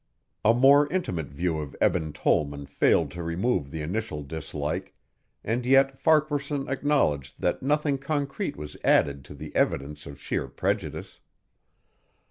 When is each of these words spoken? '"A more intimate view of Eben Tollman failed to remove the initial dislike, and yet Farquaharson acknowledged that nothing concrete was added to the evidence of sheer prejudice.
'"A 0.51 0.55
more 0.55 0.91
intimate 0.91 1.27
view 1.27 1.59
of 1.59 1.75
Eben 1.79 2.11
Tollman 2.11 2.65
failed 2.65 3.11
to 3.11 3.21
remove 3.21 3.69
the 3.69 3.83
initial 3.83 4.23
dislike, 4.23 4.95
and 5.43 5.63
yet 5.63 5.95
Farquaharson 5.99 6.67
acknowledged 6.67 7.39
that 7.39 7.61
nothing 7.61 7.99
concrete 7.99 8.57
was 8.57 8.75
added 8.83 9.23
to 9.25 9.35
the 9.35 9.55
evidence 9.55 10.07
of 10.07 10.19
sheer 10.19 10.47
prejudice. 10.47 11.19